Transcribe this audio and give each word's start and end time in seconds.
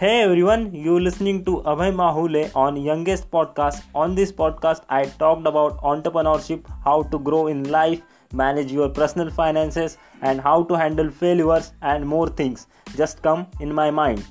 Hey 0.00 0.22
everyone, 0.22 0.74
you 0.74 0.98
listening 0.98 1.44
to 1.44 1.56
Abhay 1.70 1.88
Mahule 1.94 2.50
on 2.56 2.78
Youngest 2.82 3.30
Podcast. 3.30 3.82
On 3.94 4.14
this 4.14 4.32
podcast, 4.32 4.80
I 4.88 5.04
talked 5.04 5.46
about 5.46 5.76
entrepreneurship, 5.82 6.64
how 6.82 7.02
to 7.02 7.18
grow 7.18 7.48
in 7.48 7.64
life, 7.64 8.00
manage 8.32 8.72
your 8.72 8.88
personal 8.88 9.28
finances, 9.28 9.98
and 10.22 10.40
how 10.40 10.62
to 10.62 10.74
handle 10.74 11.10
failures 11.10 11.72
and 11.82 12.06
more 12.06 12.28
things. 12.28 12.66
Just 12.96 13.20
come 13.20 13.46
in 13.60 13.74
my 13.74 13.90
mind. 13.90 14.24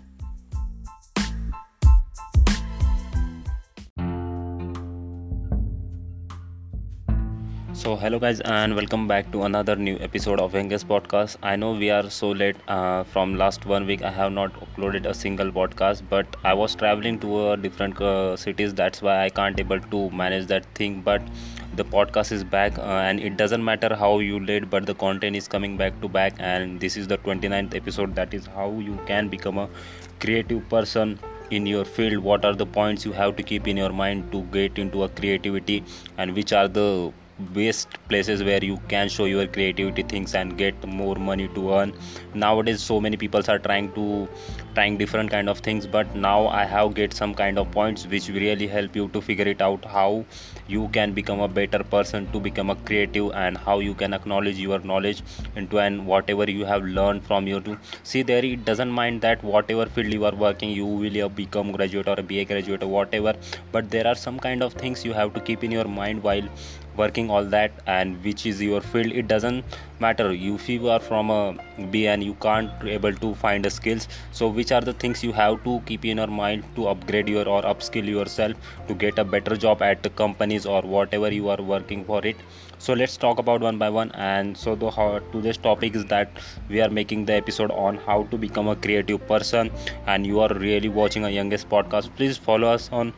So 7.72 7.96
hello 7.96 8.20
guys 8.20 8.40
and 8.42 8.76
welcome 8.76 9.08
back 9.08 9.32
to 9.32 9.44
another 9.44 9.76
new 9.76 9.98
episode 10.00 10.40
of 10.40 10.54
Youngest 10.54 10.88
Podcast. 10.88 11.38
I 11.42 11.56
know 11.56 11.72
we 11.74 11.90
are 11.90 12.10
so 12.10 12.30
late 12.32 12.58
uh, 12.68 13.04
from 13.04 13.36
last 13.38 13.66
one 13.66 13.86
week. 13.88 14.02
I 14.04 14.12
have 14.12 14.32
not 14.32 14.54
uploaded 14.54 15.06
a 15.06 15.14
single 15.14 15.52
podcast, 15.52 16.04
but 16.10 16.36
I 16.44 16.54
was 16.54 16.76
traveling 16.76 17.20
to 17.20 17.52
a 17.52 17.58
different 17.58 18.00
uh, 18.02 18.36
cities. 18.38 18.74
That's 18.74 19.02
why 19.02 19.24
I 19.24 19.30
can't 19.30 19.60
able 19.60 19.80
to 19.80 20.10
manage 20.12 20.48
that 20.48 20.66
thing. 20.76 21.02
But 21.02 21.30
the 21.74 21.86
podcast 21.86 22.32
is 22.32 22.44
back, 22.44 22.78
uh, 22.78 22.82
and 23.08 23.20
it 23.20 23.38
doesn't 23.38 23.64
matter 23.64 23.96
how 23.96 24.20
you 24.20 24.40
late, 24.44 24.70
but 24.70 24.86
the 24.86 24.96
content 24.96 25.36
is 25.36 25.48
coming 25.48 25.78
back 25.78 26.02
to 26.02 26.10
back. 26.10 26.36
And 26.40 26.80
this 26.80 26.98
is 26.98 27.08
the 27.08 27.18
29th 27.18 27.74
episode. 27.76 28.16
That 28.16 28.34
is 28.34 28.46
how 28.48 28.72
you 28.80 29.00
can 29.06 29.30
become 29.30 29.58
a 29.58 29.70
creative 30.20 30.68
person 30.70 31.20
in 31.52 31.66
your 31.66 31.84
field 31.84 32.20
what 32.20 32.46
are 32.46 32.54
the 32.54 32.66
points 32.66 33.04
you 33.06 33.12
have 33.12 33.36
to 33.36 33.42
keep 33.42 33.68
in 33.68 33.76
your 33.76 33.90
mind 33.92 34.32
to 34.32 34.44
get 34.56 34.78
into 34.78 35.02
a 35.04 35.10
creativity 35.10 35.84
and 36.18 36.36
which 36.36 36.54
are 36.54 36.68
the 36.68 37.12
best 37.40 37.88
places 38.08 38.44
where 38.44 38.64
you 38.64 38.78
can 38.88 39.10
show 39.10 39.26
your 39.26 39.48
creativity 39.48 40.04
things 40.04 40.36
and 40.36 40.58
get 40.58 40.86
more 40.86 41.16
money 41.16 41.48
to 41.50 41.74
earn. 41.74 41.94
Nowadays 42.34 42.82
so 42.82 43.00
many 43.00 43.18
people 43.18 43.42
are 43.48 43.60
trying 43.60 43.92
to 43.94 44.28
trying 44.76 44.98
different 44.98 45.32
kind 45.32 45.50
of 45.50 45.60
things 45.60 45.88
but 45.88 46.16
now 46.16 46.48
i 46.48 46.64
have 46.64 46.94
get 46.94 47.14
some 47.14 47.34
kind 47.34 47.58
of 47.58 47.72
points 47.72 48.06
which 48.12 48.28
really 48.30 48.68
help 48.68 48.96
you 48.96 49.08
to 49.16 49.22
figure 49.22 49.48
it 49.54 49.62
out 49.62 49.84
how 49.94 50.24
you 50.68 50.88
can 50.90 51.14
become 51.14 51.40
a 51.40 51.48
better 51.48 51.84
person 51.84 52.32
to 52.32 52.40
become 52.40 52.70
a 52.70 52.76
creative 52.90 53.32
and 53.34 53.58
how 53.58 53.80
you 53.80 53.96
can 53.96 54.14
acknowledge 54.14 54.60
your 54.60 54.80
knowledge 54.80 55.24
into 55.56 55.80
and 55.80 56.06
whatever 56.06 56.50
you 56.50 56.66
have 56.66 56.84
learned 56.84 57.26
from 57.26 57.48
your 57.48 57.62
to. 57.62 57.78
See 58.04 58.22
there 58.22 58.46
it 58.46 58.66
doesn't 58.66 58.92
mind 58.92 59.22
that 59.22 59.44
whatever 59.44 59.88
field 59.88 60.14
you 60.14 60.26
are 60.26 60.36
working 60.36 60.70
you 60.70 60.86
will 60.86 61.30
become 61.30 61.72
graduate 61.72 62.08
or 62.08 62.22
be 62.22 62.40
a 62.40 62.46
graduate 62.46 62.84
or 62.84 62.88
whatever 62.88 63.34
but 63.72 63.90
there 63.90 64.06
are 64.08 64.16
some 64.16 64.40
kind 64.40 64.62
of 64.62 64.74
things 64.74 65.04
you 65.04 65.14
have 65.14 65.34
to 65.34 65.40
keep 65.40 65.64
in 65.64 65.72
your 65.72 65.86
mind 65.86 66.22
while 66.22 66.48
working 66.98 67.30
all 67.30 67.46
that 67.46 67.72
and 67.88 68.24
which 68.24 68.46
is 68.46 68.62
your 68.62 68.82
field 68.82 69.12
it 69.12 69.28
doesn't 69.28 69.64
matter. 70.00 70.32
If 70.32 70.70
you 70.70 70.90
are 70.90 71.00
from 71.00 71.30
a 71.30 71.58
b 71.92 72.08
and 72.08 72.24
you 72.24 72.34
can't 72.36 72.72
able 72.84 73.14
to 73.14 73.34
find 73.36 73.66
the 73.66 73.70
skills 73.70 74.08
so 74.32 74.48
which 74.48 74.72
are 74.72 74.82
the 74.82 74.94
things 74.94 75.24
you 75.24 75.32
have 75.34 75.64
to 75.64 75.82
keep 75.86 76.06
in 76.06 76.18
your 76.18 76.28
mind 76.28 76.64
to 76.76 76.88
upgrade 76.88 77.30
your 77.30 77.48
or 77.48 77.62
upskill 77.64 78.06
yourself 78.06 78.54
to 78.88 78.94
get 78.94 79.20
a 79.20 79.24
better 79.24 79.56
job 79.56 79.82
at 79.82 80.04
the 80.04 80.10
companies 80.10 80.66
or 80.66 80.82
whatever 80.82 81.32
you 81.32 81.50
are 81.50 81.62
working 81.62 82.04
for 82.06 82.26
it? 82.26 82.38
So 82.78 82.94
let's 82.94 83.18
talk 83.18 83.40
about 83.40 83.60
one 83.60 83.78
by 83.78 83.90
one. 83.90 84.12
And 84.12 84.58
so 84.58 84.74
the 84.76 84.90
how 84.90 85.20
today's 85.34 85.58
topic 85.58 85.96
is 85.96 86.06
that 86.06 86.32
we 86.70 86.80
are 86.82 86.90
making 86.90 87.26
the 87.26 87.34
episode 87.34 87.72
on 87.72 87.98
how 87.98 88.24
to 88.32 88.38
become 88.38 88.70
a 88.70 88.76
creative 88.76 89.28
person. 89.28 89.70
And 90.08 90.26
you 90.26 90.40
are 90.40 90.54
really 90.54 90.88
watching 90.88 91.26
a 91.26 91.30
youngest 91.30 91.70
podcast. 91.70 92.16
Please 92.16 92.38
follow 92.38 92.70
us 92.70 92.90
on 92.92 93.14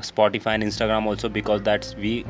spotify 0.00 0.54
and 0.54 0.62
instagram 0.64 1.06
also 1.06 1.28
because 1.28 1.62
that's 1.62 1.94
we 1.94 2.24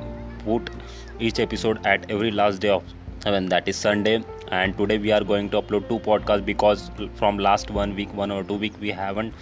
put 0.45 0.71
each 1.19 1.39
episode 1.41 1.85
at 1.87 2.11
every 2.11 2.31
last 2.31 2.61
day 2.61 2.69
of 2.69 2.85
when 3.25 3.47
that 3.47 3.69
is 3.69 3.77
sunday. 3.77 4.23
And 4.49 4.77
today 4.77 4.99
we 4.99 5.13
are 5.13 5.25
going 5.25 5.51
to 5.51 5.63
upload 5.63 5.89
two 5.89 5.99
podcasts 5.99 6.45
because 6.45 6.91
from 7.15 7.39
last 7.39 7.71
one 7.71 7.95
week 7.95 8.13
one 8.15 8.31
or 8.31 8.45
two 8.45 8.55
week 8.55 8.75
we 8.81 8.91
haven't 8.91 9.35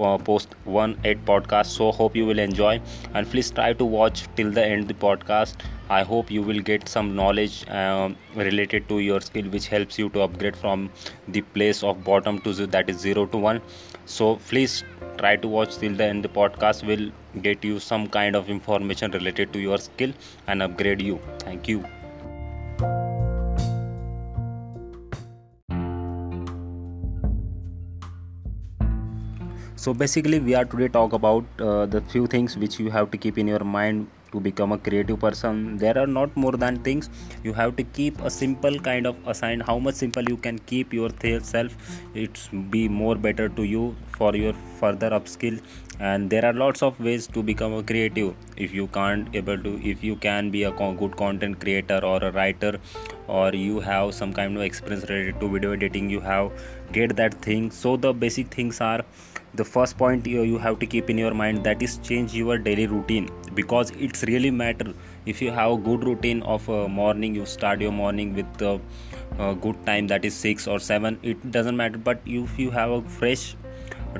uh, 0.00 0.18
post 0.18 0.54
one 0.64 0.98
eight 1.04 1.24
podcast 1.24 1.66
so 1.66 1.90
hope 1.92 2.16
you 2.16 2.26
will 2.26 2.38
enjoy. 2.38 2.80
And 3.14 3.28
please 3.30 3.50
try 3.50 3.72
to 3.72 3.84
watch 3.84 4.24
till 4.36 4.50
the 4.50 4.64
end 4.64 4.88
the 4.88 4.94
podcast 4.94 5.56
i 5.90 6.02
hope 6.02 6.30
you 6.30 6.42
will 6.42 6.60
get 6.60 6.88
some 6.88 7.14
knowledge 7.14 7.68
um, 7.68 8.16
related 8.36 8.88
to 8.88 9.00
your 9.00 9.20
skill 9.20 9.44
which 9.50 9.68
helps 9.68 9.98
you 9.98 10.08
to 10.10 10.20
upgrade 10.22 10.56
from 10.56 10.90
the 11.28 11.40
place 11.40 11.82
of 11.82 12.02
bottom 12.04 12.38
to 12.40 12.52
that 12.66 12.88
is 12.88 12.98
0 12.98 13.26
to 13.26 13.36
1 13.36 13.60
so 14.06 14.36
please 14.48 14.84
try 15.18 15.36
to 15.36 15.48
watch 15.48 15.76
till 15.78 15.94
the 15.94 16.04
end. 16.04 16.24
The 16.24 16.28
podcast 16.28 16.86
will 16.86 17.10
get 17.42 17.64
you 17.64 17.80
some 17.80 18.06
kind 18.08 18.36
of 18.36 18.48
information 18.48 19.10
related 19.10 19.52
to 19.52 19.58
your 19.58 19.78
skill 19.78 20.12
and 20.46 20.62
upgrade 20.62 21.02
you. 21.02 21.20
Thank 21.38 21.68
you. 21.68 21.84
So 29.76 29.92
basically 29.92 30.38
we 30.38 30.54
are 30.54 30.64
today 30.64 30.88
talk 30.88 31.12
about 31.12 31.44
uh, 31.58 31.84
the 31.84 32.00
few 32.00 32.26
things 32.26 32.56
which 32.56 32.78
you 32.78 32.90
have 32.90 33.10
to 33.10 33.18
keep 33.18 33.36
in 33.36 33.46
your 33.46 33.64
mind 33.64 34.06
to 34.34 34.40
become 34.40 34.72
a 34.72 34.78
creative 34.78 35.20
person. 35.20 35.78
There 35.78 35.96
are 35.96 36.06
not 36.06 36.36
more 36.36 36.52
than 36.52 36.78
things. 36.88 37.10
You 37.42 37.52
have 37.54 37.76
to 37.76 37.84
keep 37.84 38.20
a 38.20 38.30
simple 38.30 38.78
kind 38.90 39.06
of 39.06 39.16
assign. 39.26 39.60
How 39.60 39.78
much 39.78 39.94
simple 39.94 40.28
you 40.34 40.36
can 40.36 40.58
keep 40.72 40.92
yourself 40.92 41.76
it's 42.14 42.48
be 42.70 42.88
more 42.88 43.14
better 43.16 43.48
to 43.48 43.64
you 43.64 43.96
for 44.18 44.34
your 44.36 44.54
further 44.80 45.10
upskill. 45.10 45.60
And 46.00 46.28
there 46.30 46.44
are 46.44 46.52
lots 46.52 46.82
of 46.82 46.98
ways 46.98 47.26
to 47.28 47.42
become 47.42 47.72
a 47.74 47.82
creative. 47.82 48.34
If 48.56 48.72
you 48.74 48.86
can't 48.88 49.34
able 49.34 49.58
to 49.66 49.74
if 49.90 50.02
you 50.02 50.16
can 50.16 50.50
be 50.50 50.64
a 50.64 50.72
good 50.72 51.16
content 51.16 51.60
creator 51.60 52.00
or 52.04 52.22
a 52.22 52.32
writer 52.32 52.78
or 53.26 53.52
you 53.54 53.80
have 53.80 54.14
some 54.14 54.32
kind 54.32 54.56
of 54.56 54.62
experience 54.62 55.08
related 55.08 55.40
to 55.40 55.48
video 55.48 55.72
editing 55.72 56.10
you 56.10 56.20
have 56.20 56.50
get 56.92 57.16
that 57.16 57.34
thing. 57.34 57.70
So 57.70 57.96
the 57.96 58.12
basic 58.12 58.48
things 58.48 58.80
are 58.80 59.04
the 59.56 59.64
first 59.64 59.96
point 59.96 60.26
you, 60.26 60.58
have 60.58 60.78
to 60.80 60.86
keep 60.86 61.10
in 61.10 61.18
your 61.18 61.32
mind 61.32 61.62
that 61.64 61.82
is 61.82 61.98
change 61.98 62.34
your 62.34 62.58
daily 62.58 62.86
routine. 62.86 63.28
Because 63.54 63.90
it's 63.92 64.22
really 64.24 64.50
matter 64.50 64.92
if 65.26 65.40
you 65.40 65.50
have 65.50 65.72
a 65.72 65.76
good 65.76 66.04
routine 66.04 66.42
of 66.42 66.68
a 66.68 66.88
morning 66.88 67.34
you 67.34 67.46
start 67.46 67.80
your 67.80 67.92
morning 67.92 68.34
with 68.34 68.62
a, 68.62 68.80
a 69.38 69.54
good 69.54 69.86
time 69.86 70.06
that 70.08 70.24
is 70.24 70.34
6 70.34 70.66
or 70.66 70.78
7 70.80 71.18
it 71.22 71.50
doesn't 71.50 71.76
matter. 71.76 71.98
But 71.98 72.20
if 72.26 72.58
you 72.58 72.70
have 72.70 72.90
a 72.90 73.02
fresh 73.02 73.56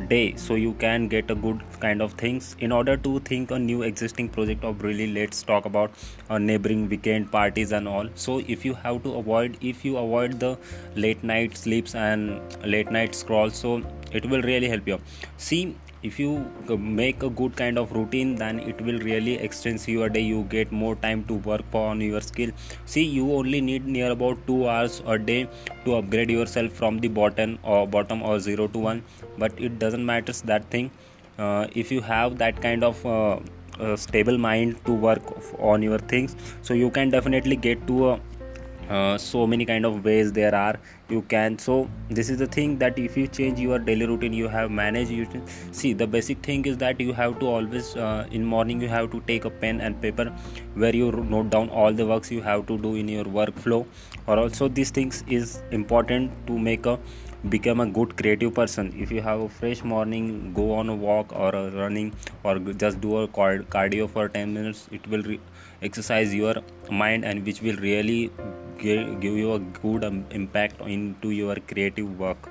day 0.09 0.34
so 0.37 0.55
you 0.55 0.73
can 0.75 1.06
get 1.09 1.31
a 1.31 1.34
good 1.34 1.61
kind 1.81 2.03
of 2.03 2.12
things. 2.15 2.56
In 2.61 2.73
order 2.73 2.97
to 2.97 3.21
think 3.21 3.50
a 3.50 3.59
new 3.59 3.83
existing 3.83 4.28
project 4.28 4.65
of 4.65 4.83
really 4.83 5.12
let's 5.12 5.43
talk 5.43 5.65
about 5.65 5.93
a 6.31 6.39
neighboring 6.39 6.89
weekend 6.89 7.31
parties 7.31 7.73
and 7.73 7.89
all. 7.89 8.09
So 8.15 8.41
if 8.47 8.65
you 8.65 8.75
have 8.75 9.03
to 9.05 9.15
avoid 9.15 9.56
if 9.61 9.84
you 9.84 9.97
avoid 9.97 10.41
the 10.41 10.59
late 10.94 11.23
night 11.23 11.56
sleeps 11.56 11.94
and 11.94 12.41
late 12.65 12.91
night 12.91 13.15
scroll 13.15 13.50
so 13.50 13.83
it 14.15 14.25
will 14.31 14.43
really 14.43 14.69
help 14.69 14.89
you. 14.89 14.99
See 15.37 15.77
if 16.03 16.19
you 16.19 16.33
make 16.79 17.23
a 17.23 17.31
good 17.31 17.57
kind 17.57 17.79
of 17.79 17.93
routine 17.93 18.35
then 18.37 18.61
it 18.61 18.81
will 18.81 18.99
really 18.99 19.35
extend 19.47 19.87
your 19.89 20.09
day. 20.09 20.21
You 20.21 20.43
get 20.45 20.73
more 20.73 20.95
time 20.97 21.25
to 21.25 21.35
work 21.35 21.65
on 21.73 22.01
your 22.01 22.21
skill. 22.21 22.51
See 22.85 23.05
you 23.05 23.33
only 23.33 23.61
need 23.61 23.87
near 23.87 24.11
about 24.13 24.47
2 24.47 24.69
hours 24.69 25.03
a 25.07 25.19
day 25.19 25.49
to 25.85 25.97
upgrade 25.97 26.31
yourself 26.31 26.73
from 26.73 26.99
the 26.99 27.09
bottom 27.09 27.59
or 27.63 27.87
bottom 27.87 28.23
or 28.23 28.39
0 28.39 28.69
to 28.69 28.79
1 28.79 29.03
but 29.39 29.59
it 29.59 29.79
doesn't 29.79 30.05
matter 30.05 30.33
that 30.53 30.71
thing. 30.71 30.91
Uh, 31.39 31.67
if 31.75 31.91
you 31.91 32.01
have 32.01 32.39
that 32.39 32.61
kind 32.63 32.85
of 32.85 33.05
uh, 33.05 33.41
uh, 33.81 33.97
stable 33.97 34.39
mind 34.39 34.77
to 34.85 34.93
work 34.93 35.23
on 35.59 35.83
your 35.83 35.99
things 35.99 36.37
so 36.63 36.75
you 36.75 36.91
can 36.91 37.11
definitely 37.11 37.57
get 37.57 37.85
to 37.89 38.11
a 38.11 38.21
uh, 38.89 39.19
so 39.19 39.47
many 39.47 39.65
kind 39.65 39.84
of 39.84 40.05
ways 40.05 40.33
there 40.33 40.55
are. 40.55 40.78
You 41.09 41.22
can 41.22 41.59
so 41.59 41.89
this 42.09 42.31
is 42.31 42.39
the 42.39 42.47
thing 42.47 42.78
that 42.78 42.99
if 42.99 43.17
you 43.17 43.27
change 43.27 43.59
your 43.61 43.78
daily 43.78 44.06
routine 44.06 44.33
you 44.33 44.49
have 44.49 44.71
managed 44.71 45.11
you 45.11 45.27
see 45.71 45.93
the 45.93 46.06
basic 46.06 46.39
thing 46.43 46.65
is 46.65 46.78
that 46.78 46.99
you 46.99 47.12
have 47.12 47.39
to 47.41 47.47
always 47.47 47.94
uh, 47.97 48.27
in 48.31 48.44
morning 48.44 48.81
you 48.81 48.89
have 48.89 49.11
to 49.11 49.21
take 49.27 49.44
a 49.44 49.50
pen 49.50 49.81
and 49.83 50.00
paper 50.00 50.33
where 50.75 50.97
you 50.97 51.12
note 51.12 51.50
down 51.50 51.69
all 51.69 51.93
the 51.93 52.06
works 52.06 52.31
you 52.31 52.41
have 52.41 52.67
to 52.67 52.78
do 52.78 52.94
in 52.94 53.09
your 53.09 53.25
workflow. 53.25 53.87
Or 54.26 54.38
also 54.38 54.69
these 54.69 54.91
things 54.91 55.23
is 55.29 55.62
important 55.70 56.32
to 56.47 56.59
make 56.59 56.87
a 56.87 56.99
become 57.50 57.81
a 57.81 57.87
good 57.87 58.17
creative 58.17 58.55
person. 58.55 58.94
If 58.99 59.12
you 59.12 59.20
have 59.20 59.41
a 59.41 59.49
fresh 59.49 59.85
morning 59.85 60.53
go 60.55 60.73
on 60.73 60.88
a 60.88 60.94
walk 60.94 61.32
or 61.32 61.55
a 61.55 61.70
running 61.70 62.14
or 62.43 62.59
just 62.59 63.00
do 63.00 63.19
a 63.19 63.29
cardio 63.29 64.09
for 64.09 64.29
10 64.29 64.55
minutes 64.55 64.88
it 64.91 65.06
will 65.09 65.23
re- 65.23 65.41
exercise 65.85 66.35
your 66.35 66.55
mind 66.91 67.25
and 67.25 67.45
which 67.47 67.61
will 67.61 67.77
really 67.77 68.31
give, 68.79 69.21
give 69.21 69.37
you 69.37 69.53
a 69.55 69.59
good 69.59 70.05
um, 70.05 70.25
impact 70.31 70.81
into 70.81 71.31
your 71.31 71.57
creative 71.57 72.19
work. 72.19 72.51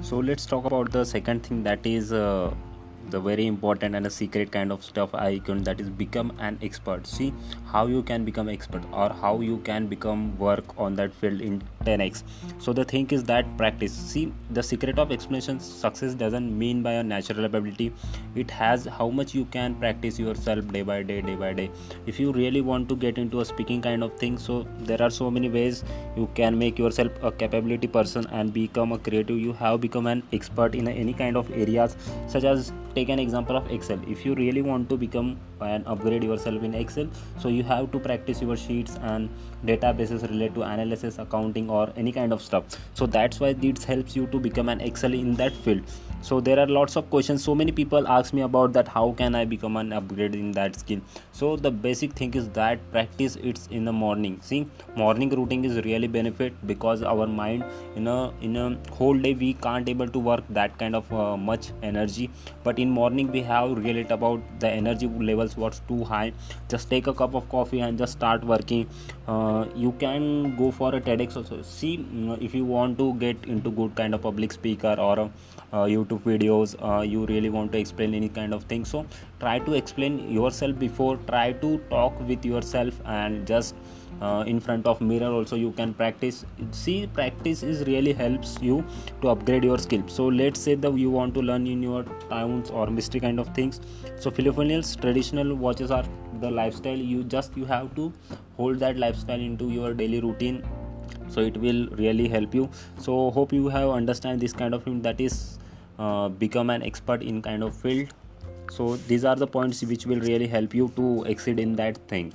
So 0.00 0.18
let's 0.18 0.46
talk 0.46 0.64
about 0.64 0.90
the 0.90 1.04
second 1.04 1.44
thing 1.44 1.62
that 1.64 1.84
is 1.84 2.12
uh, 2.14 2.54
the 3.10 3.20
very 3.20 3.46
important 3.46 3.94
and 3.94 4.06
a 4.06 4.10
secret 4.10 4.50
kind 4.50 4.72
of 4.72 4.84
stuff 4.84 5.14
i 5.14 5.38
can 5.38 5.62
that 5.62 5.80
is 5.80 5.90
become 5.90 6.32
an 6.38 6.58
expert. 6.62 7.06
See 7.06 7.32
how 7.66 7.86
you 7.86 8.02
can 8.02 8.24
become 8.24 8.48
expert 8.48 8.82
or 8.92 9.10
how 9.10 9.40
you 9.40 9.58
can 9.58 9.86
become 9.86 10.36
work 10.38 10.64
on 10.78 10.94
that 10.96 11.12
field 11.12 11.40
in 11.40 11.62
10x 11.84 12.22
so 12.58 12.72
the 12.72 12.84
thing 12.84 13.06
is 13.10 13.24
that 13.24 13.56
practice. 13.56 13.92
See 13.92 14.32
the 14.50 14.62
secret 14.62 14.98
of 14.98 15.12
explanation 15.12 15.60
success 15.60 16.14
doesn't 16.14 16.56
mean 16.58 16.82
by 16.82 16.92
a 16.92 17.02
natural 17.02 17.44
ability. 17.44 17.92
It 18.34 18.50
has 18.50 18.84
how 18.86 19.08
much 19.08 19.34
you 19.34 19.44
can 19.46 19.74
practice 19.76 20.18
yourself 20.18 20.66
day 20.72 20.82
by 20.82 21.02
day 21.02 21.20
day 21.20 21.34
by 21.34 21.52
day. 21.52 21.70
If 22.06 22.18
you 22.18 22.32
really 22.32 22.60
want 22.60 22.88
to 22.88 22.96
get 22.96 23.18
into 23.18 23.40
a 23.40 23.44
speaking 23.44 23.82
kind 23.82 24.02
of 24.02 24.16
thing 24.18 24.38
so 24.38 24.66
there 24.80 25.00
are 25.02 25.10
so 25.10 25.30
many 25.30 25.48
ways 25.48 25.84
you 26.16 26.28
can 26.34 26.58
make 26.58 26.78
yourself 26.78 27.12
a 27.22 27.30
capability 27.30 27.86
person 27.86 28.26
and 28.32 28.52
become 28.52 28.92
a 28.92 28.98
creative. 28.98 29.38
You 29.38 29.52
have 29.52 29.80
become 29.80 30.06
an 30.06 30.22
expert 30.32 30.74
in 30.74 30.88
any 30.88 31.12
kind 31.12 31.36
of 31.36 31.50
areas 31.52 31.96
such 32.26 32.44
as 32.44 32.72
take 32.98 33.10
an 33.14 33.20
example 33.24 33.56
of 33.56 33.70
excel. 33.70 34.00
If 34.08 34.26
you 34.26 34.34
really 34.34 34.62
want 34.62 34.88
to 34.90 34.96
become 34.96 35.38
and 35.60 35.86
upgrade 35.86 36.24
yourself 36.24 36.62
in 36.62 36.74
excel. 36.74 37.08
So 37.38 37.48
you 37.48 37.62
have 37.64 37.92
to 37.92 37.98
practice 37.98 38.42
your 38.42 38.56
sheets 38.56 38.96
and 39.02 39.28
databases 39.64 40.28
related 40.30 40.54
to 40.56 40.62
analysis 40.62 41.18
accounting 41.18 41.70
or 41.70 41.92
any 41.96 42.12
kind 42.12 42.32
of 42.32 42.42
stuff. 42.42 42.64
So 42.94 43.06
that's 43.06 43.40
why 43.40 43.52
this 43.52 43.84
helps 43.84 44.16
you 44.16 44.26
to 44.28 44.38
become 44.38 44.68
an 44.68 44.80
excel 44.80 45.12
in 45.12 45.34
that 45.34 45.52
field. 45.52 45.82
So 46.20 46.40
there 46.40 46.58
are 46.58 46.66
lots 46.66 46.96
of 46.96 47.08
questions. 47.10 47.44
So 47.44 47.54
many 47.54 47.70
people 47.70 48.08
ask 48.08 48.32
me 48.32 48.42
about 48.42 48.72
that 48.72 48.88
how 48.88 49.12
can 49.12 49.36
i 49.36 49.44
become 49.44 49.76
an 49.76 49.92
upgrade 49.92 50.34
in 50.34 50.50
that 50.52 50.78
skill? 50.78 51.00
So 51.32 51.54
the 51.56 51.70
basic 51.70 52.12
thing 52.12 52.34
is 52.34 52.48
that 52.50 52.80
practice 52.90 53.36
it's 53.36 53.68
in 53.68 53.84
the 53.84 53.92
morning. 53.92 54.40
See 54.42 54.66
morning 54.96 55.30
routine 55.30 55.64
is 55.64 55.76
really 55.84 56.08
benefit 56.08 56.54
because 56.66 57.02
our 57.02 57.26
mind 57.26 57.64
in 57.94 58.08
a 58.08 58.32
in 58.40 58.56
a 58.56 58.76
whole 58.92 59.16
day 59.16 59.34
we 59.34 59.52
can't 59.54 59.88
able 59.88 60.08
to 60.08 60.18
work 60.18 60.42
that 60.50 60.76
kind 60.78 60.96
of 60.96 61.12
uh, 61.12 61.36
much 61.36 61.70
energy. 61.82 62.30
But 62.64 62.80
in 62.80 62.90
morning 62.90 63.30
we 63.30 63.42
have 63.42 63.78
relate 63.78 64.10
about 64.10 64.42
the 64.58 64.68
energy 64.68 65.06
levels 65.48 65.56
what's 65.56 65.80
too 65.80 66.04
high. 66.04 66.32
Just 66.68 66.90
take 66.90 67.06
a 67.06 67.14
cup 67.14 67.34
of 67.34 67.48
coffee 67.48 67.80
and 67.80 67.98
just 67.98 68.12
start 68.12 68.44
working 68.44 68.86
uh, 69.28 69.66
you 69.74 69.92
can 69.92 70.56
go 70.56 70.70
for 70.70 70.94
a 70.94 71.00
tedx 71.00 71.36
also. 71.36 71.60
See 71.62 72.06
if 72.40 72.54
you 72.54 72.64
want 72.64 72.98
to 72.98 73.14
get 73.14 73.36
into 73.46 73.70
good 73.70 73.94
kind 73.94 74.14
of 74.14 74.22
public 74.22 74.52
speaker 74.52 74.94
or 74.98 75.30
uh, 75.72 75.84
youtube 75.84 76.22
videos 76.22 76.74
uh, 76.82 77.02
you 77.02 77.26
really 77.26 77.50
want 77.50 77.70
to 77.72 77.78
explain 77.78 78.14
any 78.14 78.28
kind 78.28 78.54
of 78.54 78.64
thing. 78.64 78.84
So 78.84 79.06
try 79.38 79.58
to 79.58 79.74
explain 79.74 80.30
yourself 80.30 80.78
before. 80.78 81.16
Try 81.28 81.52
to 81.52 81.78
talk 81.90 82.18
with 82.26 82.44
yourself 82.44 83.00
and 83.04 83.46
just 83.46 83.74
uh, 84.20 84.44
in 84.46 84.58
front 84.60 84.86
of 84.86 85.00
mirror 85.00 85.32
also 85.32 85.56
you 85.56 85.72
can 85.72 85.92
practice. 85.94 86.44
See 86.70 87.06
practice 87.06 87.62
is 87.62 87.86
really 87.86 88.12
helps 88.12 88.56
you 88.60 88.84
to 89.22 89.28
upgrade 89.28 89.64
your 89.64 89.78
skill. 89.78 90.02
So 90.08 90.26
let's 90.26 90.60
say 90.60 90.74
that 90.74 90.92
you 90.94 91.10
want 91.10 91.34
to 91.34 91.40
learn 91.40 91.66
in 91.66 91.82
your 91.82 92.04
towns 92.30 92.70
or 92.70 92.86
mystery 92.86 93.20
kind 93.20 93.38
of 93.38 93.54
things. 93.54 93.80
So 94.16 94.30
Filipinos 94.30 94.96
traditional 94.96 95.54
watches 95.54 95.90
are 95.90 96.04
the 96.40 96.50
lifestyle 96.50 96.96
you 96.96 97.24
just 97.24 97.56
you 97.56 97.64
have 97.64 97.94
to 97.96 98.12
hold 98.56 98.78
that 98.80 98.96
lifestyle 98.96 99.40
into 99.40 99.70
your 99.70 99.94
daily 99.94 100.20
routine. 100.20 100.62
So 101.28 101.40
it 101.40 101.56
will 101.56 101.86
really 102.02 102.28
help 102.28 102.54
you. 102.54 102.68
So 102.98 103.30
hope 103.30 103.52
you 103.52 103.68
have 103.68 103.90
understand 103.90 104.40
this 104.40 104.52
kind 104.52 104.74
of 104.74 104.84
thing 104.84 105.02
that 105.02 105.20
is 105.20 105.58
uh, 105.98 106.28
become 106.28 106.70
an 106.70 106.82
expert 106.82 107.22
in 107.22 107.42
kind 107.42 107.62
of 107.62 107.74
field. 107.74 108.08
So 108.70 108.96
these 108.96 109.24
are 109.24 109.36
the 109.36 109.46
points 109.46 109.82
which 109.82 110.06
will 110.06 110.20
really 110.20 110.46
help 110.46 110.74
you 110.74 110.92
to 110.96 111.24
exceed 111.24 111.58
in 111.58 111.76
that 111.76 111.96
thing. 112.08 112.32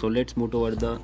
So 0.00 0.08
let's 0.08 0.34
move 0.34 0.52
toward 0.52 0.80
the 0.80 0.98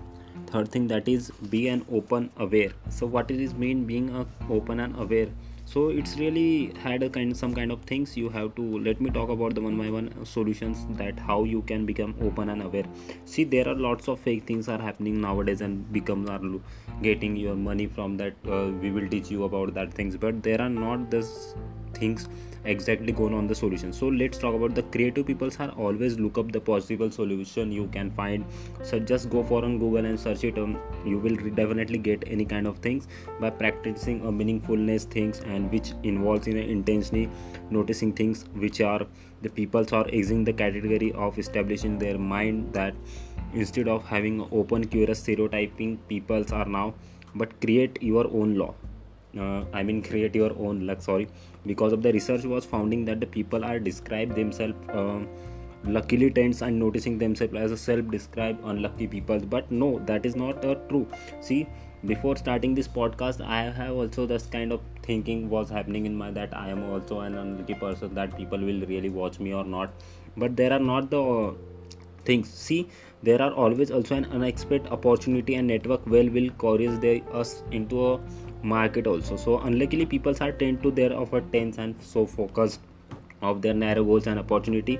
third 0.47 0.71
thing 0.71 0.87
that 0.89 1.09
is 1.09 1.31
be 1.51 1.69
an 1.69 1.85
open 1.91 2.31
aware. 2.39 2.71
So 2.91 3.07
what 3.07 3.31
it 3.31 3.41
is 3.41 3.55
mean 3.55 3.85
being 3.85 4.11
a 4.11 4.27
open 4.51 4.81
and 4.81 4.99
aware? 4.99 5.29
So 5.65 5.89
it's 5.89 6.17
really 6.17 6.73
had 6.79 7.03
a 7.03 7.11
kind 7.11 7.37
some 7.37 7.53
kind 7.55 7.73
of 7.73 7.81
things 7.83 8.17
you 8.17 8.29
have 8.29 8.55
to 8.55 8.79
let 8.79 9.01
me 9.01 9.11
talk 9.11 9.31
about 9.31 9.55
the 9.57 9.61
one 9.61 9.77
by 9.77 9.91
one 9.91 10.11
solutions 10.25 10.85
that 10.99 11.19
how 11.19 11.43
you 11.45 11.63
can 11.63 11.85
become 11.87 12.15
open 12.23 12.51
and 12.51 12.63
aware. 12.63 12.85
See 13.25 13.45
there 13.45 13.69
are 13.69 13.75
lots 13.75 14.09
of 14.09 14.21
fake 14.21 14.47
things 14.47 14.69
are 14.69 14.79
happening 14.79 15.21
nowadays 15.21 15.61
and 15.61 15.93
become 15.93 16.29
are 16.29 16.41
getting 17.03 17.37
your 17.37 17.57
money 17.57 17.87
from 17.87 18.17
that 18.19 18.35
uh, 18.49 18.69
we 18.81 18.91
will 18.91 19.09
teach 19.09 19.31
you 19.31 19.45
about 19.45 19.75
that 19.75 19.93
things. 19.93 20.17
But 20.17 20.43
there 20.43 20.61
are 20.61 20.71
not 20.71 21.11
this 21.11 21.55
things 21.95 22.29
exactly 22.67 23.13
going 23.13 23.35
on 23.35 23.47
the 23.47 23.55
solution. 23.55 23.93
So 23.93 24.09
let's 24.09 24.39
talk 24.39 24.55
about 24.55 24.75
the 24.75 24.83
creative 24.83 25.27
peoples 25.27 25.59
are 25.61 25.71
always 25.71 26.19
look 26.19 26.39
up 26.39 26.53
the 26.53 26.61
possible 26.61 27.11
solution 27.11 27.73
you 27.73 27.89
can 27.89 28.11
find. 28.11 28.45
So 28.83 28.99
just 28.99 29.31
go 29.31 29.43
for 29.43 29.65
on 29.65 29.79
google 29.79 30.05
and 30.05 30.19
search 30.19 30.45
it 30.45 30.59
um, 30.59 30.79
you 31.05 31.19
will 31.19 31.37
definitely 31.61 31.99
get 31.99 32.25
any 32.27 32.45
kind 32.45 32.67
of 32.67 32.79
things 32.79 33.09
by 33.41 33.51
practicing 33.51 34.21
a 34.23 34.33
meaningfulness 34.33 35.05
things 35.17 35.41
and 35.41 35.71
which 35.71 35.93
involves 36.03 36.47
in 36.47 36.57
intentionally 36.57 37.29
noticing 37.71 38.13
things 38.13 38.45
which 38.55 38.81
are 38.81 39.07
the 39.43 39.51
peoples 39.51 39.93
are 39.93 40.07
exiting 40.13 40.45
the 40.45 40.53
category 40.53 41.13
of 41.13 41.39
establishing 41.39 41.99
their 41.99 42.19
mind 42.19 42.73
that 42.73 42.95
instead 43.53 43.89
of 43.89 44.05
having 44.05 44.41
open 44.51 44.87
curious 44.87 45.21
stereotyping 45.21 45.97
peoples 46.09 46.53
are 46.53 46.67
now 46.67 46.95
but 47.35 47.61
create 47.61 48.03
your 48.03 48.27
own 48.33 48.55
law 48.57 48.75
uh, 49.39 49.65
i 49.73 49.83
mean 49.83 50.03
create 50.03 50.35
your 50.35 50.53
own 50.59 50.87
luck 50.87 51.03
sorry. 51.03 51.29
Because 51.67 51.93
of 51.93 52.03
the 52.03 52.13
research 52.13 52.45
was 52.45 52.65
finding 52.65 53.05
that 53.07 53.21
the 53.21 53.27
people 53.27 53.65
are 53.65 53.79
describe 53.79 54.35
themselves 54.35 54.89
uh, 54.91 55.21
luckily 55.85 56.31
tense 56.31 56.63
and 56.63 56.79
noticing 56.79 57.19
themselves 57.19 57.55
as 57.55 57.73
a 57.73 57.77
self-described 57.77 58.61
unlucky 58.65 59.07
people. 59.07 59.41
But 59.41 59.71
no 59.71 59.99
that 60.07 60.27
is 60.27 60.37
not 60.37 60.65
uh, 60.65 60.75
true. 60.89 61.07
See 61.41 61.67
before 62.05 62.37
starting 62.37 62.75
this 62.75 62.87
podcast 62.87 63.41
i 63.45 63.63
have 63.77 63.95
also 64.01 64.27
this 64.27 64.47
kind 64.47 64.71
of 64.71 64.81
thinking 65.03 65.49
was 65.51 65.71
happening 65.71 66.05
in 66.07 66.15
my 66.15 66.31
that 66.31 66.53
i 66.57 66.69
am 66.69 66.83
also 66.91 67.21
an 67.21 67.39
unlucky 67.39 67.75
person 67.75 68.15
that 68.15 68.37
people 68.37 68.59
will 68.59 68.87
really 68.87 69.09
watch 69.09 69.41
me 69.41 69.55
or 69.55 69.65
not. 69.65 69.91
But 70.37 70.57
there 70.57 70.73
are 70.73 70.79
not 70.79 71.11
the 71.11 71.23
uh, 71.23 71.55
things. 72.27 72.49
See 72.49 72.89
there 73.23 73.41
are 73.41 73.53
always 73.53 73.91
also 73.91 74.15
an 74.15 74.27
unexpected 74.27 74.93
opportunity 74.93 75.55
and 75.55 75.67
network 75.67 76.07
well 76.07 76.29
will 76.29 76.51
carry 76.63 77.23
us 77.33 77.63
into 77.71 78.07
a 78.07 78.21
market 78.73 79.07
also. 79.07 79.37
So 79.37 79.59
unluckily 79.59 80.07
people 80.07 80.35
are 80.41 80.53
tend 80.53 80.83
to 80.83 80.91
their 80.91 81.13
offer 81.13 81.41
tense 81.53 81.79
and 81.79 81.95
so 82.01 82.27
focused 82.27 82.81
of 83.43 83.63
their 83.63 83.75
narrow 83.75 84.05
goals 84.05 84.27
and 84.27 84.39
opportunity. 84.39 84.99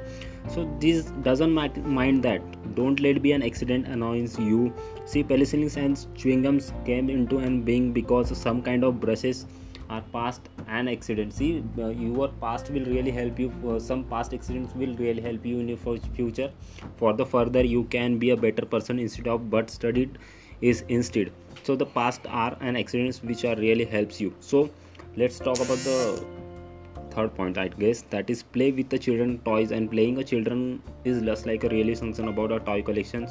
So 0.49 0.65
this 0.81 1.07
doesn't 1.29 1.53
mind 1.53 2.23
that. 2.23 2.43
Don't 2.75 3.01
let 3.01 3.23
be 3.23 3.33
an 3.33 3.43
accident 3.43 3.87
annoys 3.87 4.39
you. 4.39 4.73
See 5.05 5.25
penicillins 5.25 5.77
and 5.77 6.07
chewing 6.15 6.43
gums 6.43 6.73
came 6.85 7.09
into 7.11 7.39
and 7.39 7.65
being 7.65 7.93
because 7.93 8.37
some 8.37 8.63
kind 8.63 8.85
of 8.85 9.01
brushes 9.01 9.47
are 9.89 10.03
past 10.13 10.49
an 10.69 10.89
accident. 10.89 11.33
See 11.33 11.65
uh, 11.79 11.89
your 11.89 12.29
past 12.41 12.71
will 12.71 12.85
really 12.85 13.11
help 13.11 13.39
you 13.39 13.53
for 13.63 13.81
some 13.81 14.05
past 14.05 14.35
accidents 14.35 14.75
will 14.75 14.97
really 14.97 15.23
help 15.23 15.47
you 15.47 15.61
in 15.61 15.69
your 15.69 15.79
future. 15.79 16.51
For 16.97 17.13
the 17.13 17.25
further 17.25 17.65
you 17.65 17.85
can 17.85 18.19
be 18.19 18.31
a 18.31 18.37
better 18.37 18.67
person 18.67 18.99
instead 18.99 19.29
of 19.29 19.49
but 19.51 19.71
studied 19.71 20.19
is 20.61 20.85
instead. 20.89 21.33
So 21.63 21.77
the 21.77 21.87
past 21.87 22.21
are 22.29 22.57
an 22.61 22.77
experience 22.77 23.23
which 23.23 23.45
are 23.45 23.57
really 23.57 23.85
helps 23.85 24.21
you. 24.21 24.35
So 24.41 24.71
let's 25.17 25.39
talk 25.39 25.57
about 25.57 25.79
the 25.79 26.25
third 27.11 27.35
point 27.35 27.59
i 27.59 27.69
guess. 27.69 28.03
That 28.11 28.31
is 28.31 28.43
play 28.43 28.71
with 28.73 28.91
the 28.91 28.99
children 28.99 29.39
toys 29.45 29.71
and 29.71 29.91
playing 29.91 30.19
a 30.19 30.25
children 30.25 30.83
is 31.05 31.23
less 31.23 31.47
like 31.47 31.65
a 31.65 31.69
really 31.69 31.95
function 31.95 32.29
about 32.29 32.53
our 32.53 32.61
toy 32.61 32.83
collections 32.83 33.31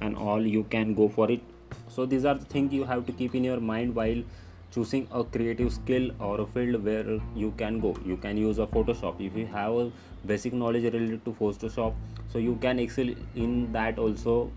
and 0.00 0.16
all 0.16 0.46
you 0.46 0.64
can 0.64 0.94
go 0.94 1.08
for 1.08 1.30
it. 1.30 1.40
So 1.88 2.06
these 2.06 2.24
are 2.24 2.34
the 2.34 2.44
things 2.44 2.72
you 2.72 2.84
have 2.84 3.06
to 3.06 3.12
keep 3.12 3.34
in 3.34 3.44
your 3.44 3.60
mind 3.60 3.94
while 3.94 4.22
choosing 4.70 5.08
a 5.12 5.22
creative 5.24 5.72
skill 5.72 6.10
or 6.18 6.40
a 6.40 6.46
field 6.46 6.82
where 6.84 7.20
you 7.34 7.52
can 7.56 7.80
go. 7.80 7.96
You 8.04 8.16
can 8.16 8.36
use 8.36 8.58
a 8.58 8.66
photoshop. 8.66 9.20
If 9.20 9.36
you 9.36 9.46
have 9.46 9.72
a 9.72 9.92
basic 10.26 10.52
knowledge 10.52 10.84
related 10.84 11.24
to 11.24 11.32
photoshop 11.32 11.94
so 12.32 12.38
you 12.38 12.56
can 12.56 12.78
excel 12.78 13.08
in 13.34 13.72
that 13.72 13.98
also 13.98 14.50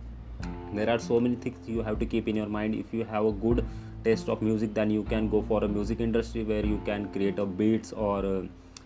there 0.73 0.89
are 0.89 0.99
so 0.99 1.19
many 1.19 1.35
things 1.35 1.57
you 1.67 1.81
have 1.81 1.99
to 1.99 2.05
keep 2.05 2.27
in 2.27 2.35
your 2.35 2.47
mind. 2.47 2.75
If 2.75 2.93
you 2.93 3.03
have 3.05 3.25
a 3.25 3.31
good 3.31 3.65
taste 4.03 4.29
of 4.29 4.41
music 4.41 4.73
then 4.73 4.89
you 4.89 5.03
can 5.03 5.29
go 5.29 5.41
for 5.41 5.63
a 5.63 5.67
music 5.67 5.99
industry 5.99 6.43
where 6.43 6.65
you 6.65 6.81
can 6.85 7.11
create 7.11 7.39
a 7.39 7.45
beats 7.45 7.91
or 7.91 8.25
uh, 8.25 8.41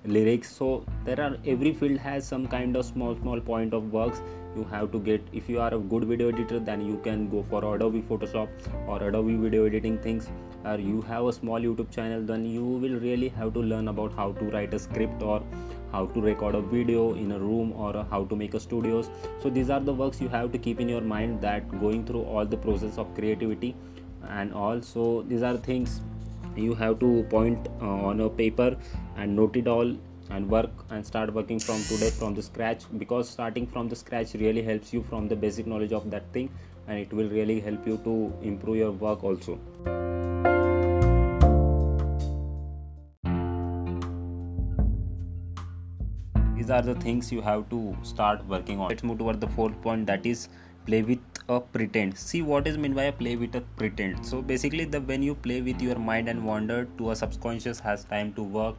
lyrics. 0.05 0.51
So 0.51 0.85
there 1.05 1.19
are 1.19 1.37
every 1.45 1.73
field 1.73 1.97
has 1.97 2.27
some 2.27 2.47
kind 2.47 2.75
of 2.75 2.85
small 2.85 3.15
small 3.15 3.39
point 3.39 3.73
of 3.73 3.91
works 3.91 4.21
you 4.55 4.63
have 4.65 4.91
to 4.91 4.99
get. 4.99 5.21
If 5.33 5.49
you 5.49 5.59
are 5.59 5.73
a 5.73 5.79
good 5.79 6.05
video 6.05 6.29
editor 6.29 6.59
then 6.59 6.85
you 6.85 6.99
can 7.03 7.29
go 7.29 7.45
for 7.49 7.75
adobe 7.75 8.01
photoshop 8.01 8.49
or 8.87 9.03
adobe 9.03 9.35
video 9.35 9.65
editing 9.65 9.97
things. 9.99 10.29
Or 10.65 10.77
you 10.77 11.01
have 11.01 11.25
a 11.25 11.33
small 11.33 11.59
youtube 11.59 11.91
channel 11.91 12.21
then 12.21 12.45
you 12.45 12.63
will 12.63 12.97
really 12.99 13.27
have 13.29 13.53
to 13.53 13.59
learn 13.59 13.89
about 13.89 14.13
how 14.15 14.31
to 14.31 14.45
write 14.45 14.73
a 14.73 14.79
script 14.79 15.21
or 15.21 15.43
how 15.93 16.05
to 16.07 16.21
record 16.21 16.55
a 16.55 16.61
video 16.61 17.13
in 17.13 17.31
a 17.31 17.39
room 17.39 17.73
or 17.73 18.05
how 18.09 18.23
to 18.25 18.35
make 18.35 18.53
a 18.53 18.59
studios. 18.59 19.09
So 19.41 19.49
these 19.49 19.69
are 19.69 19.79
the 19.79 19.93
works 19.93 20.19
you 20.19 20.29
have 20.29 20.51
to 20.51 20.57
keep 20.57 20.79
in 20.79 20.89
your 20.89 21.01
mind 21.01 21.41
that 21.41 21.69
going 21.79 22.05
through 22.05 22.23
all 22.23 22.45
the 22.45 22.57
process 22.57 22.97
of 22.97 23.13
creativity. 23.15 23.75
And 24.29 24.53
also 24.53 25.21
these 25.23 25.43
are 25.43 25.57
things 25.57 26.01
you 26.55 26.73
have 26.75 26.99
to 26.99 27.23
point 27.29 27.67
uh, 27.81 28.09
on 28.09 28.19
a 28.21 28.29
paper 28.29 28.75
and 29.17 29.35
note 29.35 29.55
it 29.55 29.67
all 29.67 29.95
and 30.29 30.49
work 30.49 30.71
and 30.89 31.05
start 31.05 31.33
working 31.33 31.59
from 31.59 31.83
today 31.83 32.09
from 32.09 32.33
the 32.33 32.41
scratch 32.41 32.83
because 32.97 33.29
starting 33.29 33.67
from 33.67 33.89
the 33.89 33.95
scratch 33.95 34.33
really 34.35 34.61
helps 34.61 34.93
you 34.93 35.03
from 35.03 35.27
the 35.27 35.35
basic 35.35 35.67
knowledge 35.67 35.91
of 35.91 36.09
that 36.09 36.31
thing 36.31 36.49
and 36.87 36.99
it 36.99 37.11
will 37.11 37.29
really 37.29 37.59
help 37.59 37.85
you 37.87 37.97
to 38.03 38.33
improve 38.41 38.77
your 38.77 38.91
work 38.91 39.23
also 39.23 39.59
these 46.63 46.71
are 46.71 46.81
the 46.81 46.95
things 46.95 47.29
you 47.31 47.41
have 47.41 47.69
to 47.69 47.95
start 48.03 48.45
working 48.47 48.79
on. 48.79 48.87
Let's 48.89 49.03
move 49.03 49.17
toward 49.17 49.41
the 49.41 49.47
fourth 49.47 49.79
point 49.81 50.07
that 50.07 50.25
is 50.25 50.47
play 50.85 51.01
with 51.01 51.19
a 51.49 51.59
pretend. 51.59 52.17
See 52.17 52.41
what 52.41 52.67
is 52.67 52.77
meant 52.77 52.95
by 52.95 53.03
a 53.03 53.11
play 53.11 53.35
with 53.35 53.55
a 53.55 53.61
pretend. 53.81 54.25
So 54.25 54.41
basically 54.41 54.85
the 54.85 55.01
when 55.01 55.23
you 55.23 55.35
play 55.35 55.61
with 55.61 55.81
your 55.81 55.97
mind 55.97 56.29
and 56.29 56.45
wander 56.45 56.85
to 56.99 57.11
a 57.11 57.15
subconscious 57.15 57.79
has 57.79 58.05
time 58.05 58.33
to 58.35 58.43
work. 58.43 58.75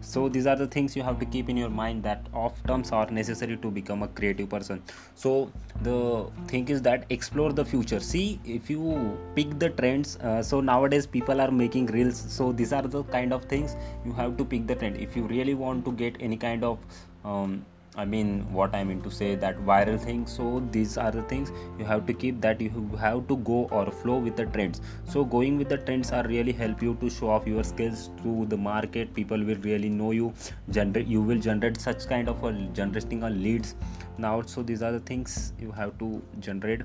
So 0.00 0.28
these 0.28 0.46
are 0.46 0.54
the 0.54 0.66
things 0.66 0.94
you 0.94 1.02
have 1.02 1.18
to 1.18 1.26
keep 1.26 1.48
in 1.48 1.56
your 1.56 1.70
mind 1.70 2.02
that 2.04 2.26
off 2.34 2.62
terms 2.66 2.92
are 2.92 3.10
necessary 3.10 3.56
to 3.56 3.70
become 3.70 4.02
a 4.02 4.08
creative 4.08 4.50
person. 4.50 4.82
So 5.14 5.50
the 5.82 6.26
thing 6.46 6.68
is 6.68 6.82
that 6.82 7.06
explore 7.08 7.52
the 7.52 7.64
future. 7.64 8.00
See 8.00 8.38
if 8.44 8.68
you 8.68 9.18
pick 9.34 9.58
the 9.58 9.70
trends 9.70 10.16
uh, 10.18 10.42
so 10.42 10.60
nowadays 10.60 11.06
people 11.06 11.40
are 11.40 11.50
making 11.50 11.86
reels. 11.86 12.22
So 12.28 12.52
these 12.52 12.72
are 12.72 12.82
the 12.82 13.02
kind 13.04 13.32
of 13.32 13.46
things 13.46 13.76
you 14.04 14.12
have 14.12 14.36
to 14.36 14.44
pick 14.44 14.66
the 14.68 14.76
trend. 14.76 14.98
If 14.98 15.16
you 15.16 15.24
really 15.24 15.54
want 15.54 15.84
to 15.86 15.92
get 15.92 16.16
any 16.20 16.36
kind 16.36 16.62
of 16.62 16.78
um, 17.24 17.64
I 17.96 18.04
mean, 18.04 18.52
what 18.52 18.74
I 18.74 18.82
mean 18.82 19.00
to 19.02 19.10
say 19.10 19.36
that 19.36 19.56
viral 19.64 20.00
thing. 20.00 20.26
So 20.26 20.60
these 20.72 20.98
are 20.98 21.12
the 21.12 21.22
things 21.22 21.52
you 21.78 21.84
have 21.84 22.06
to 22.06 22.12
keep 22.12 22.40
that 22.40 22.60
you 22.60 22.90
have 22.98 23.28
to 23.28 23.36
go 23.36 23.68
or 23.70 23.90
flow 23.90 24.16
with 24.18 24.34
the 24.34 24.46
trends. 24.46 24.80
So 25.04 25.24
going 25.24 25.58
with 25.58 25.68
the 25.68 25.78
trends 25.78 26.10
are 26.10 26.26
really 26.26 26.50
help 26.50 26.82
you 26.82 26.96
to 27.00 27.08
show 27.08 27.30
off 27.30 27.46
your 27.46 27.62
skills 27.62 28.10
to 28.24 28.46
the 28.46 28.56
market. 28.56 29.14
People 29.14 29.38
will 29.38 29.58
really 29.58 29.88
know 29.88 30.10
you. 30.10 30.34
Generate 30.70 31.06
you 31.06 31.22
will 31.22 31.38
generate 31.38 31.80
such 31.80 32.08
kind 32.08 32.28
of 32.28 32.42
a 32.42 32.52
generating 32.72 33.22
a 33.22 33.30
leads 33.30 33.76
now. 34.18 34.42
So 34.42 34.62
these 34.62 34.82
are 34.82 34.92
the 34.92 35.00
things 35.00 35.52
you 35.60 35.70
have 35.70 35.96
to 36.00 36.20
generate 36.40 36.82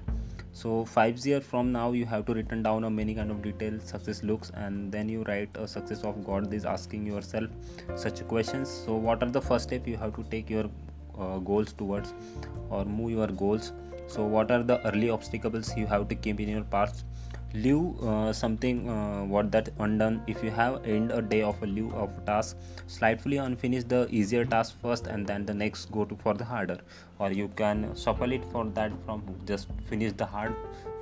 so 0.52 0.84
five 0.86 1.18
years 1.26 1.44
from 1.44 1.72
now 1.72 1.92
you 1.92 2.06
have 2.06 2.26
to 2.26 2.34
written 2.34 2.64
down 2.64 2.84
a 2.84 2.90
many 2.90 3.14
kind 3.14 3.32
of 3.32 3.42
detailed 3.42 3.82
success 3.82 4.24
looks 4.24 4.52
and 4.56 4.92
then 4.92 5.08
you 5.08 5.24
write 5.24 5.50
a 5.56 5.68
success 5.68 6.04
of 6.04 6.24
god 6.26 6.54
is 6.54 6.66
asking 6.66 7.06
yourself 7.06 7.50
such 7.96 8.28
questions. 8.28 8.70
So 8.70 8.96
what 8.96 9.22
are 9.24 9.30
the 9.30 9.42
first 9.42 9.66
step 9.66 9.88
you 9.88 9.98
have 9.98 10.16
to 10.16 10.24
take 10.32 10.50
your 10.50 10.66
uh, 11.18 11.38
goals 11.38 11.74
towards 11.74 12.14
or 12.70 12.86
move 12.86 13.12
your 13.12 13.28
goals? 13.28 13.74
So 14.08 14.24
what 14.26 14.52
are 14.52 14.64
the 14.64 14.86
early 14.88 15.10
obstacles 15.10 15.76
you 15.78 15.86
have 15.86 16.08
to 16.08 16.16
keep 16.16 16.40
in 16.40 16.50
your 16.50 16.64
path 16.64 17.04
leave 17.54 18.02
uh, 18.04 18.32
something 18.32 18.88
uh, 18.90 19.24
what 19.24 19.52
that 19.52 19.70
undone. 19.80 20.22
If 20.28 20.44
you 20.44 20.52
have 20.52 20.86
end 20.86 21.12
a 21.12 21.22
day 21.22 21.42
of 21.42 21.62
a 21.64 21.66
leave 21.66 21.94
of 21.94 22.10
task 22.26 22.58
slightly 22.88 23.38
unfinish 23.38 23.88
the 23.88 24.08
easier 24.10 24.46
task 24.46 24.76
first 24.82 25.08
and 25.08 25.26
then 25.26 25.46
the 25.46 25.54
next 25.54 25.92
go 25.92 26.06
to 26.06 26.16
for 26.16 26.34
the 26.34 26.46
harder. 26.46 26.80
Or 27.18 27.32
you 27.32 27.50
can 27.56 27.96
shuffle 27.96 28.32
it 28.32 28.46
for 28.52 28.66
that 28.66 28.92
from 29.06 29.24
just 29.46 29.68
finish 29.86 30.14
the 30.14 30.26
hard 30.26 30.56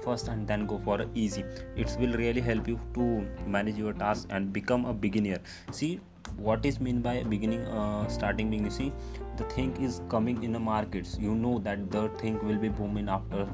first 0.03 0.27
and 0.27 0.47
then 0.47 0.65
go 0.65 0.79
for 0.83 1.05
easy. 1.13 1.43
It 1.75 1.95
will 1.99 2.13
really 2.13 2.41
help 2.41 2.67
you 2.67 2.79
to 2.93 3.25
manage 3.45 3.75
your 3.77 3.93
task 3.93 4.27
and 4.29 4.53
become 4.53 4.85
a 4.85 4.93
beginner. 4.93 5.39
See 5.71 5.99
what 6.35 6.65
is 6.65 6.79
mean 6.79 7.01
by 7.01 7.23
beginning 7.23 7.61
uh, 7.67 8.07
starting 8.07 8.49
beginning? 8.49 8.71
See 8.71 8.91
the 9.37 9.43
thing 9.45 9.75
is 9.81 10.01
coming 10.09 10.43
in 10.43 10.51
the 10.51 10.59
markets. 10.59 11.17
You 11.19 11.35
know 11.35 11.59
that 11.59 11.91
the 11.91 12.09
thing 12.21 12.39
will 12.45 12.57
be 12.57 12.69
booming 12.69 13.09
after 13.09 13.47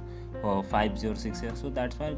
uh, 0.44 0.62
five 0.62 0.98
years 1.04 1.20
six 1.20 1.42
years. 1.42 1.60
So 1.60 1.70
that's 1.70 1.98
why 2.00 2.16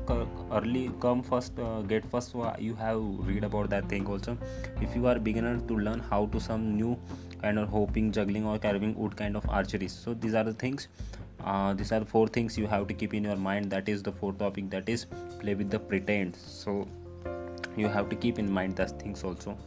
early 0.51 0.91
come 0.99 1.23
first 1.23 1.59
uh, 1.59 1.81
get 1.81 2.05
first 2.05 2.35
you 2.59 2.75
have 2.75 3.01
read 3.27 3.43
about 3.43 3.69
that 3.69 3.89
thing 3.89 4.07
also. 4.07 4.37
If 4.81 4.95
you 4.95 5.07
are 5.07 5.19
beginner 5.19 5.57
to 5.59 5.77
learn 5.77 5.99
how 5.99 6.25
to 6.27 6.39
some 6.39 6.75
new 6.75 6.97
kind 7.41 7.59
of 7.59 7.69
hoping 7.69 8.11
juggling 8.11 8.45
or 8.45 8.57
carving 8.57 8.95
wood 8.95 9.15
kind 9.15 9.35
of 9.35 9.47
archery 9.49 9.87
so 9.87 10.13
these 10.13 10.33
are 10.33 10.43
the 10.43 10.53
things 10.53 10.87
uh, 11.43 11.73
these 11.73 11.91
are 11.91 12.03
four 12.03 12.27
things 12.27 12.57
you 12.57 12.65
have 12.65 12.87
to 12.87 12.93
keep 12.93 13.13
in 13.13 13.23
your 13.23 13.35
mind. 13.35 13.69
That 13.69 13.87
is 13.87 14.01
the 14.01 14.11
fourth 14.11 14.39
topic 14.39 14.69
that 14.71 14.89
is 14.89 15.05
play 15.39 15.53
with 15.53 15.69
the 15.69 15.79
pretend. 15.79 16.35
So 16.35 16.87
you 17.77 17.87
have 17.87 18.09
to 18.09 18.15
keep 18.15 18.39
in 18.39 18.51
mind 18.51 18.75
those 18.75 18.91
things 18.91 19.23
also 19.23 19.57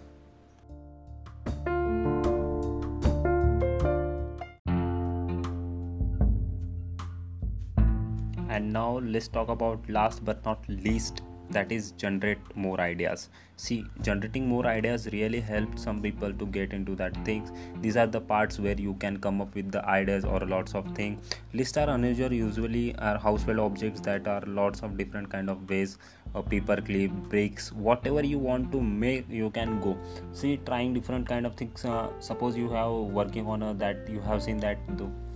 and 8.48 8.72
now 8.72 8.98
let's 8.98 9.28
talk 9.28 9.48
about 9.48 9.78
last 9.88 10.24
but 10.24 10.44
not 10.44 10.68
least 10.68 11.22
that 11.50 11.72
is 11.72 11.92
generate 11.92 12.38
more 12.56 12.80
ideas. 12.80 13.30
See 13.56 13.84
generating 14.02 14.46
more 14.46 14.66
ideas 14.66 15.08
really 15.12 15.40
helps 15.40 15.82
some 15.82 16.00
people 16.00 16.32
to 16.32 16.46
get 16.46 16.72
into 16.72 16.94
that 16.96 17.16
things. 17.24 17.50
These 17.80 17.96
are 17.96 18.06
the 18.06 18.20
parts 18.20 18.58
where 18.60 18.74
you 18.78 18.94
can 18.94 19.18
come 19.18 19.40
up 19.40 19.54
with 19.54 19.72
the 19.72 19.84
ideas 19.84 20.24
or 20.24 20.40
lots 20.40 20.74
of 20.74 20.94
things 20.94 21.18
list 21.52 21.78
are 21.78 21.88
unusual 21.90 22.32
usually 22.32 22.94
are 22.96 23.18
household 23.18 23.58
objects 23.58 24.00
that 24.02 24.28
are 24.28 24.42
lots 24.46 24.82
of 24.82 24.96
different 24.96 25.30
kind 25.30 25.50
of 25.50 25.68
ways 25.68 25.98
a 26.34 26.42
paper 26.42 26.76
clip 26.80 27.10
bricks 27.30 27.72
whatever 27.72 28.24
you 28.24 28.38
want 28.38 28.70
to 28.70 28.80
make 28.80 29.28
you 29.30 29.50
can 29.50 29.80
go. 29.80 29.96
See 30.32 30.58
trying 30.66 30.92
different 30.94 31.26
kind 31.26 31.46
of 31.46 31.54
things 31.54 31.84
uh, 31.84 32.08
suppose 32.20 32.56
you 32.56 32.68
have 32.70 32.92
working 32.92 33.46
on 33.46 33.62
a, 33.62 33.74
that 33.74 34.08
you 34.08 34.20
have 34.20 34.42
seen 34.42 34.58
that 34.58 34.78
the 34.98 35.04
uh, 35.04 35.27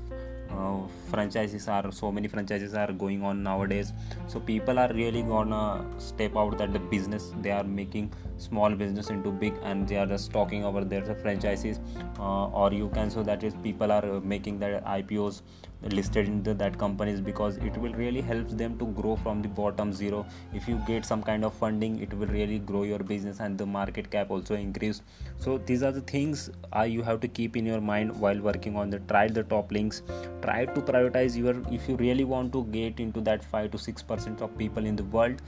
franchises 1.12 1.68
are 1.68 1.92
so 1.92 2.10
many 2.10 2.28
franchises 2.28 2.74
are 2.74 2.92
going 2.92 3.22
on 3.22 3.42
nowadays. 3.42 3.92
So 4.26 4.40
people 4.40 4.78
are 4.78 4.92
really 4.92 5.22
gonna 5.22 5.84
step 5.98 6.36
out 6.36 6.58
that 6.58 6.72
the 6.72 6.82
business 6.94 7.32
they 7.40 7.50
are 7.50 7.64
making 7.64 8.12
small 8.38 8.74
business 8.84 9.10
into 9.10 9.30
big 9.30 9.54
and 9.62 9.88
they 9.88 9.96
are 9.96 10.06
just 10.06 10.32
talking 10.32 10.64
over 10.64 10.84
their 10.84 11.14
franchises. 11.26 11.80
Uh, 12.18 12.46
or 12.48 12.72
you 12.72 12.88
can 12.94 13.10
so 13.10 13.22
that 13.22 13.44
is 13.44 13.54
people 13.62 13.92
are 13.92 14.20
making 14.20 14.58
their 14.58 14.80
ipos 14.98 15.42
listed 15.90 16.26
in 16.26 16.42
the, 16.42 16.54
that 16.54 16.78
companies 16.78 17.20
because 17.20 17.56
it 17.58 17.76
will 17.76 17.92
really 17.92 18.20
help 18.20 18.48
them 18.48 18.78
to 18.78 18.86
grow 18.86 19.16
from 19.16 19.42
the 19.42 19.48
bottom 19.48 19.92
zero. 19.92 20.26
If 20.54 20.68
you 20.68 20.80
get 20.86 21.04
some 21.04 21.22
kind 21.22 21.44
of 21.44 21.54
funding 21.54 22.00
it 22.00 22.12
will 22.14 22.28
really 22.28 22.58
grow 22.58 22.82
your 22.84 22.98
business 22.98 23.40
and 23.40 23.58
the 23.58 23.66
market 23.66 24.10
cap 24.10 24.30
also 24.30 24.54
increase. 24.54 25.02
So 25.38 25.58
these 25.58 25.82
are 25.82 25.92
the 25.92 26.00
things 26.00 26.50
uh, 26.76 26.82
you 26.82 27.02
have 27.02 27.20
to 27.20 27.28
keep 27.28 27.56
in 27.56 27.66
your 27.66 27.80
mind 27.80 28.18
while 28.18 28.38
working 28.38 28.76
on 28.76 28.90
the 28.90 29.00
try 29.00 29.28
the 29.28 29.42
top 29.42 29.72
links. 29.72 30.02
Try 30.42 30.66
to 30.66 30.80
prioritize 30.80 31.36
your 31.36 31.56
if 31.72 31.88
you 31.88 31.96
really 31.96 32.24
want 32.24 32.52
to 32.52 32.64
get 32.64 33.00
into 33.00 33.20
that 33.22 33.44
5 33.44 33.70
to 33.72 33.78
6 33.78 34.02
percent 34.02 34.40
of 34.40 34.56
people 34.56 34.86
in 34.86 34.96
the 34.96 35.04
world 35.04 35.42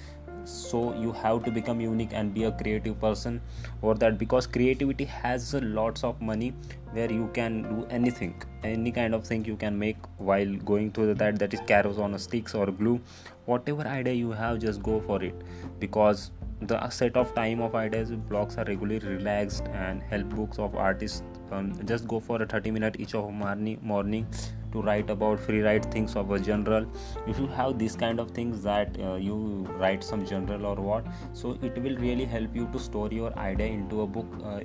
so 0.44 0.94
you 0.94 1.12
have 1.12 1.44
to 1.44 1.50
become 1.50 1.80
unique 1.80 2.10
and 2.12 2.34
be 2.34 2.44
a 2.44 2.52
creative 2.52 3.00
person 3.00 3.40
or 3.82 3.94
that 3.94 4.18
because 4.18 4.46
creativity 4.46 5.04
has 5.04 5.54
lots 5.54 6.04
of 6.04 6.20
money 6.20 6.52
where 6.92 7.10
you 7.10 7.30
can 7.34 7.62
do 7.62 7.86
anything. 7.90 8.40
Any 8.62 8.92
kind 8.92 9.14
of 9.14 9.26
thing 9.26 9.44
you 9.44 9.56
can 9.56 9.78
make 9.78 9.96
while 10.18 10.54
going 10.56 10.92
through 10.92 11.14
that 11.14 11.38
that 11.38 11.54
is 11.54 11.60
carrots 11.66 11.98
on 11.98 12.14
a 12.14 12.18
sticks 12.18 12.54
or 12.54 12.66
glue. 12.66 13.00
Whatever 13.46 13.82
idea 13.82 14.14
you 14.14 14.30
have 14.32 14.58
just 14.58 14.82
go 14.82 15.00
for 15.00 15.22
it 15.22 15.34
because 15.80 16.30
the 16.62 16.88
set 16.88 17.16
of 17.16 17.34
time 17.34 17.60
of 17.60 17.74
ideas 17.74 18.10
blocks 18.10 18.56
are 18.56 18.64
regularly 18.64 19.06
relaxed 19.06 19.64
and 19.74 20.02
help 20.02 20.28
books 20.30 20.58
of 20.58 20.74
artists 20.74 21.22
um, 21.52 21.72
just 21.84 22.08
go 22.08 22.20
for 22.20 22.40
a 22.42 22.46
30 22.46 22.70
minute 22.70 22.96
each 22.98 23.14
of 23.14 23.30
morning 23.32 23.78
morning 23.82 24.26
to 24.74 24.82
write 24.82 25.10
about 25.14 25.40
free 25.40 25.62
write 25.62 25.86
things 25.96 26.16
of 26.16 26.30
a 26.30 26.38
general. 26.38 26.86
If 27.26 27.38
you 27.38 27.46
have 27.46 27.78
these 27.78 27.96
kind 27.96 28.20
of 28.20 28.30
things 28.32 28.62
that 28.62 29.00
uh, 29.00 29.14
you 29.14 29.36
write 29.78 30.04
some 30.04 30.26
general 30.26 30.66
or 30.66 30.76
what 30.76 31.06
so 31.32 31.56
it 31.62 31.78
will 31.78 31.96
really 31.96 32.24
help 32.24 32.54
you 32.54 32.68
to 32.72 32.78
store 32.78 33.08
your 33.10 33.32
idea 33.38 33.66
into 33.66 34.02
a 34.02 34.06
book 34.06 34.26
uh, 34.44 34.60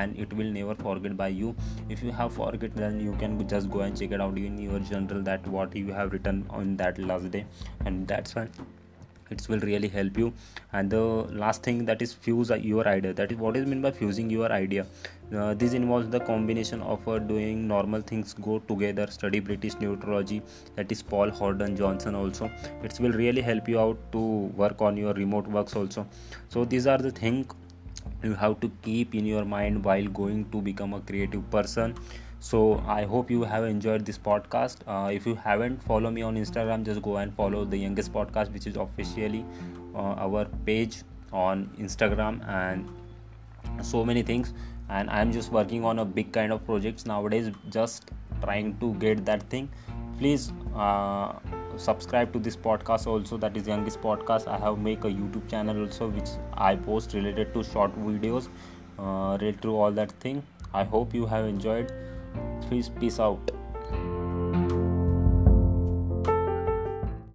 and 0.00 0.18
it 0.18 0.32
will 0.32 0.52
never 0.60 0.74
forget 0.74 1.16
by 1.16 1.28
you. 1.28 1.54
If 1.88 2.02
you 2.02 2.12
have 2.12 2.32
forget 2.34 2.74
then 2.74 3.00
you 3.00 3.12
can 3.18 3.46
just 3.48 3.70
go 3.70 3.80
and 3.80 3.98
check 3.98 4.12
it 4.12 4.20
out 4.20 4.38
in 4.38 4.58
your 4.58 4.78
general 4.78 5.22
that 5.22 5.46
what 5.46 5.76
you 5.76 5.92
have 5.92 6.12
written 6.12 6.46
on 6.50 6.76
that 6.76 6.98
last 6.98 7.30
day 7.30 7.44
and 7.84 8.06
that's 8.06 8.34
why 8.34 8.48
it 9.30 9.48
will 9.48 9.60
really 9.60 9.88
help 9.88 10.18
you. 10.18 10.32
And 10.72 10.90
the 10.90 11.00
last 11.00 11.62
thing 11.62 11.84
that 11.86 12.02
is 12.02 12.12
fuse 12.12 12.50
your 12.50 12.86
idea. 12.86 13.12
That 13.12 13.32
is 13.32 13.38
what 13.38 13.56
is 13.56 13.66
meant 13.66 13.82
by 13.82 13.90
fusing 13.90 14.30
your 14.30 14.50
idea. 14.52 14.86
Uh, 15.34 15.54
this 15.54 15.72
involves 15.72 16.08
the 16.10 16.20
combination 16.20 16.82
of 16.82 17.06
uh, 17.08 17.18
doing 17.18 17.66
normal 17.66 18.02
things 18.02 18.34
go 18.34 18.58
together 18.58 19.06
study 19.10 19.40
british 19.40 19.74
neurology. 19.80 20.42
That 20.76 20.92
is 20.92 21.02
paul 21.02 21.30
howard-jones 21.30 22.06
also. 22.06 22.50
It 22.82 23.00
will 23.00 23.12
really 23.12 23.40
help 23.40 23.68
you 23.68 23.80
out 23.80 23.98
to 24.12 24.18
work 24.18 24.82
on 24.82 24.96
your 24.96 25.14
remote 25.14 25.46
works 25.46 25.74
also. 25.74 26.06
So 26.48 26.64
these 26.64 26.86
are 26.86 26.98
the 26.98 27.10
things 27.10 27.46
you 28.22 28.34
have 28.34 28.60
to 28.60 28.70
keep 28.82 29.14
in 29.14 29.24
your 29.24 29.44
mind 29.44 29.84
while 29.84 30.06
going 30.06 30.44
to 30.50 30.60
become 30.60 30.92
a 30.92 31.00
creative 31.00 31.50
person 31.50 31.94
so 32.44 32.58
i 32.94 33.04
hope 33.10 33.30
you 33.30 33.42
have 33.50 33.64
enjoyed 33.64 34.04
this 34.04 34.18
podcast. 34.18 34.80
Uh, 34.86 35.10
if 35.10 35.26
you 35.26 35.34
haven't 35.34 35.82
follow 35.82 36.10
me 36.10 36.20
on 36.22 36.36
instagram. 36.36 36.84
Just 36.84 37.00
go 37.00 37.16
and 37.16 37.34
follow 37.34 37.64
the 37.64 37.78
youngest 37.78 38.12
podcast 38.12 38.52
which 38.52 38.66
is 38.66 38.76
officially 38.76 39.46
uh, 39.94 40.26
our 40.26 40.44
page 40.66 40.98
on 41.32 41.70
instagram 41.78 42.46
and 42.46 42.86
so 43.82 44.04
many 44.04 44.22
things. 44.22 44.52
And 44.90 45.08
i'm 45.08 45.32
just 45.32 45.52
working 45.52 45.86
on 45.86 46.00
a 46.00 46.04
big 46.04 46.32
kind 46.32 46.52
of 46.52 46.66
projects 46.66 47.06
nowadays 47.06 47.50
just 47.70 48.10
trying 48.42 48.76
to 48.78 48.92
get 49.06 49.24
that 49.24 49.42
thing. 49.44 49.70
Please 50.18 50.52
uh, 50.76 51.32
subscribe 51.76 52.32
to 52.34 52.38
this 52.38 52.56
podcast 52.56 53.06
also. 53.06 53.38
That 53.38 53.56
is 53.56 53.66
youngest 53.66 54.02
podcast. 54.02 54.48
I 54.48 54.58
have 54.58 54.78
make 54.78 55.04
a 55.04 55.08
youtube 55.08 55.48
channel 55.48 55.80
also 55.80 56.08
which 56.08 56.28
i 56.52 56.76
post 56.76 57.14
related 57.14 57.54
to 57.54 57.64
short 57.64 57.98
videos 58.08 58.48
uh, 58.98 59.38
related 59.40 59.62
to 59.62 59.78
all 59.78 59.92
that 59.92 60.12
thing. 60.26 60.42
I 60.74 60.84
hope 60.84 61.14
you 61.14 61.24
have 61.24 61.46
enjoyed 61.46 61.92
Peace, 62.68 62.88
peace 62.88 63.20
out. 63.20 63.53